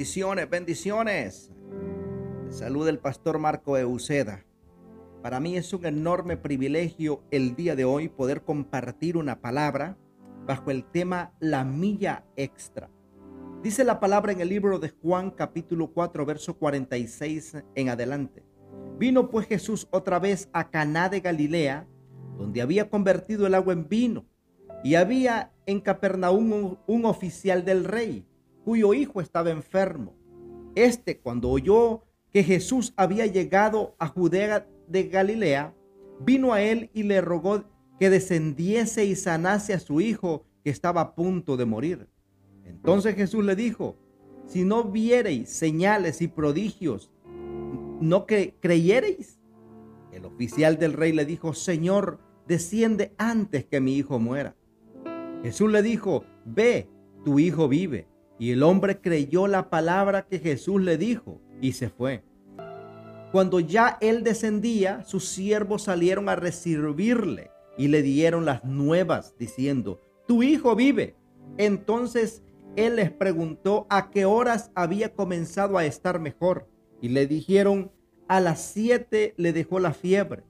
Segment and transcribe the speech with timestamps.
[0.00, 1.52] bendiciones, bendiciones.
[2.48, 4.46] Saluda el pastor Marco Euseda.
[5.22, 9.98] Para mí es un enorme privilegio el día de hoy poder compartir una palabra
[10.46, 12.88] bajo el tema la milla extra.
[13.62, 18.42] Dice la palabra en el libro de Juan capítulo 4 verso 46 en adelante.
[18.96, 21.86] Vino pues Jesús otra vez a Caná de Galilea,
[22.38, 24.24] donde había convertido el agua en vino,
[24.82, 28.24] y había en Capernaum un oficial del rey
[28.64, 30.14] cuyo hijo estaba enfermo.
[30.74, 35.74] Este, cuando oyó que Jesús había llegado a Judea de Galilea,
[36.20, 37.64] vino a él y le rogó
[37.98, 42.08] que descendiese y sanase a su hijo que estaba a punto de morir.
[42.64, 43.96] Entonces Jesús le dijo,
[44.46, 47.10] si no viereis señales y prodigios,
[48.00, 49.38] ¿no creyereis?
[50.12, 54.56] El oficial del rey le dijo, Señor, desciende antes que mi hijo muera.
[55.42, 56.88] Jesús le dijo, ve,
[57.24, 58.08] tu hijo vive.
[58.40, 62.24] Y el hombre creyó la palabra que Jesús le dijo y se fue.
[63.32, 70.00] Cuando ya él descendía, sus siervos salieron a recibirle y le dieron las nuevas, diciendo,
[70.26, 71.16] tu hijo vive.
[71.58, 72.42] Entonces
[72.76, 76.66] él les preguntó a qué horas había comenzado a estar mejor.
[77.02, 77.92] Y le dijeron,
[78.26, 80.44] a las siete le dejó la fiebre.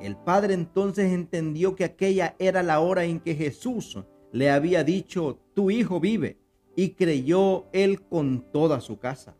[0.00, 3.98] El padre entonces entendió que aquella era la hora en que Jesús
[4.30, 6.43] le había dicho, tu hijo vive
[6.76, 9.34] y creyó él con toda su casa.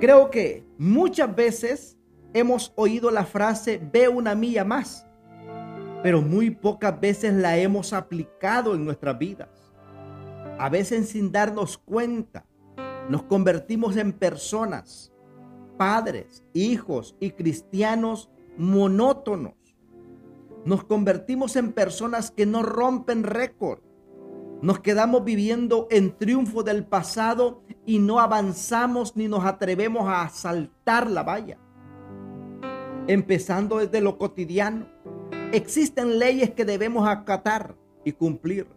[0.00, 1.98] Creo que muchas veces
[2.34, 5.06] hemos oído la frase ve una milla más,
[6.02, 9.48] pero muy pocas veces la hemos aplicado en nuestras vidas.
[10.58, 12.46] A veces sin darnos cuenta,
[13.08, 15.12] nos convertimos en personas,
[15.76, 19.54] padres, hijos y cristianos monótonos.
[20.64, 23.80] Nos convertimos en personas que no rompen récord
[24.62, 31.10] nos quedamos viviendo en triunfo del pasado y no avanzamos ni nos atrevemos a saltar
[31.10, 31.58] la valla.
[33.08, 34.86] Empezando desde lo cotidiano,
[35.52, 38.68] existen leyes que debemos acatar y cumplir.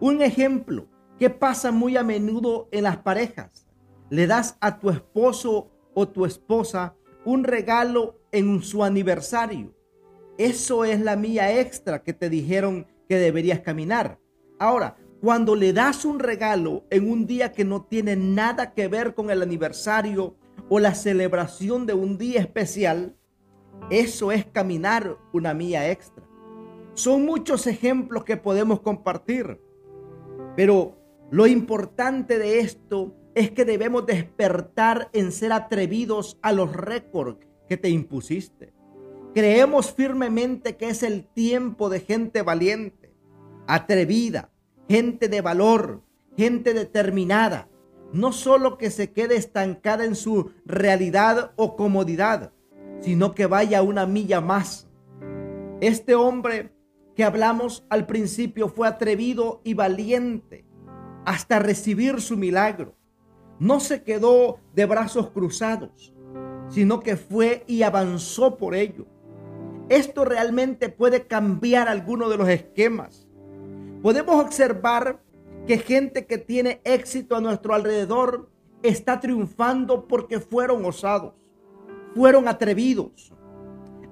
[0.00, 0.88] Un ejemplo
[1.20, 3.68] que pasa muy a menudo en las parejas.
[4.10, 9.72] Le das a tu esposo o tu esposa un regalo en su aniversario.
[10.36, 14.18] Eso es la mía extra que te dijeron que deberías caminar.
[14.58, 19.14] Ahora, cuando le das un regalo en un día que no tiene nada que ver
[19.14, 20.36] con el aniversario
[20.68, 23.16] o la celebración de un día especial,
[23.90, 26.24] eso es caminar una mía extra.
[26.94, 29.60] Son muchos ejemplos que podemos compartir,
[30.56, 30.96] pero
[31.30, 37.76] lo importante de esto es que debemos despertar en ser atrevidos a los récords que
[37.76, 38.72] te impusiste.
[39.34, 43.14] Creemos firmemente que es el tiempo de gente valiente,
[43.66, 44.50] atrevida,
[44.88, 46.02] gente de valor,
[46.36, 47.68] gente determinada,
[48.12, 52.52] no solo que se quede estancada en su realidad o comodidad,
[53.00, 54.88] sino que vaya una milla más.
[55.80, 56.72] Este hombre
[57.14, 60.64] que hablamos al principio fue atrevido y valiente
[61.26, 62.94] hasta recibir su milagro.
[63.58, 66.14] No se quedó de brazos cruzados,
[66.68, 69.06] sino que fue y avanzó por ello.
[69.88, 73.27] Esto realmente puede cambiar alguno de los esquemas
[74.02, 75.20] Podemos observar
[75.66, 78.48] que gente que tiene éxito a nuestro alrededor
[78.82, 81.34] está triunfando porque fueron osados,
[82.14, 83.32] fueron atrevidos.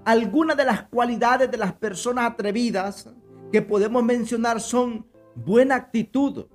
[0.05, 3.15] Algunas de las cualidades de las personas atrevidas
[3.53, 6.47] que podemos mencionar son buena actitud,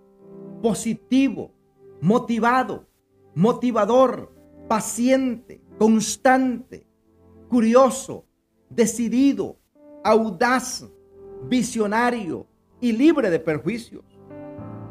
[0.62, 1.54] positivo,
[2.02, 2.88] motivado,
[3.34, 4.34] motivador,
[4.68, 6.86] paciente, constante,
[7.50, 8.26] curioso,
[8.70, 9.58] decidido,
[10.04, 10.90] audaz,
[11.50, 12.48] visionario,
[12.82, 14.04] y libre de perjuicios.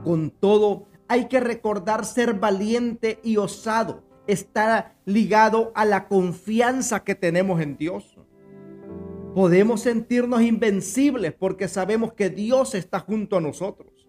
[0.05, 4.05] Con todo, hay que recordar ser valiente y osado.
[4.27, 8.17] Está ligado a la confianza que tenemos en Dios.
[9.35, 14.09] Podemos sentirnos invencibles porque sabemos que Dios está junto a nosotros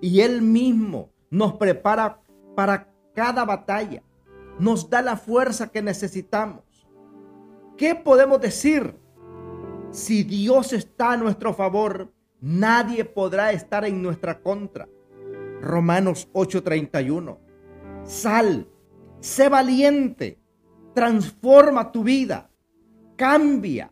[0.00, 2.20] y Él mismo nos prepara
[2.54, 4.02] para cada batalla.
[4.58, 6.64] Nos da la fuerza que necesitamos.
[7.76, 8.94] ¿Qué podemos decir?
[9.90, 14.88] Si Dios está a nuestro favor, Nadie podrá estar en nuestra contra.
[15.60, 17.38] Romanos 8:31.
[18.04, 18.66] Sal,
[19.20, 20.38] sé valiente,
[20.94, 22.50] transforma tu vida,
[23.16, 23.90] cambia,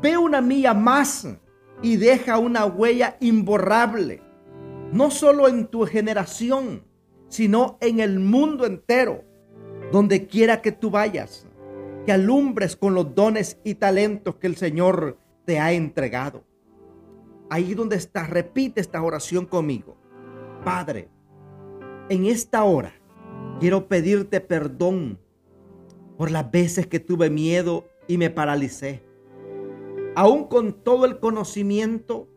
[0.00, 1.26] ve una milla más
[1.82, 4.22] y deja una huella imborrable,
[4.92, 6.84] no solo en tu generación,
[7.28, 9.24] sino en el mundo entero,
[9.90, 11.48] donde quiera que tú vayas,
[12.06, 16.47] que alumbres con los dones y talentos que el Señor te ha entregado
[17.50, 19.96] ahí donde estás, repite esta oración conmigo.
[20.64, 21.08] Padre,
[22.08, 22.92] en esta hora
[23.60, 25.18] Quiero pedirte perdón
[26.16, 29.02] por las veces que tuve miedo y me paralicé.
[30.14, 32.28] Aún con todo el conocimiento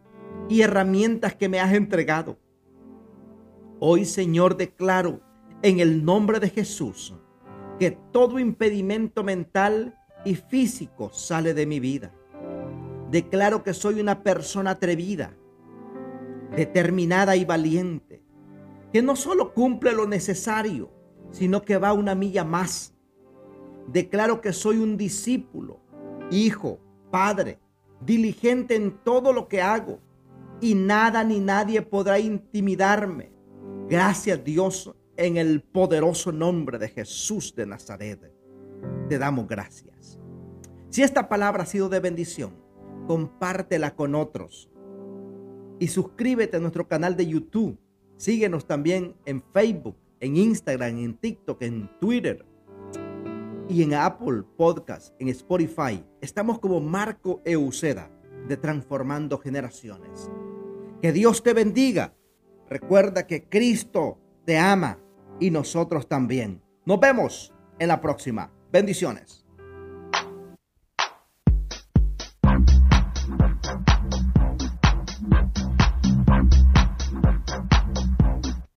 [0.49, 2.39] y herramientas que me has entregado.
[3.79, 5.21] Hoy, Señor, declaro
[5.61, 7.13] en el nombre de Jesús
[7.79, 12.11] que todo impedimento mental y físico sale de mi vida.
[13.11, 15.35] Declaro que soy una persona atrevida,
[16.55, 18.23] determinada y valiente,
[18.93, 20.89] que no solo cumple lo necesario,
[21.29, 22.95] sino que va una milla más.
[23.87, 25.81] Declaro que soy un discípulo,
[26.31, 26.79] hijo,
[27.11, 27.59] padre,
[27.99, 29.99] diligente en todo lo que hago,
[30.61, 33.33] y nada ni nadie podrá intimidarme.
[33.89, 38.33] Gracias Dios en el poderoso nombre de Jesús de Nazaret.
[39.09, 40.17] Te damos gracias.
[40.89, 42.70] Si esta palabra ha sido de bendición,
[43.07, 44.69] compártela con otros.
[45.79, 47.79] Y suscríbete a nuestro canal de YouTube.
[48.17, 52.45] Síguenos también en Facebook, en Instagram, en TikTok, en Twitter
[53.67, 56.03] y en Apple Podcast, en Spotify.
[56.19, 58.11] Estamos como Marco Euceda
[58.47, 60.29] de Transformando Generaciones.
[61.01, 62.13] Que Dios te bendiga.
[62.69, 64.99] Recuerda que Cristo te ama
[65.39, 66.61] y nosotros también.
[66.85, 68.51] Nos vemos en la próxima.
[68.71, 69.45] Bendiciones.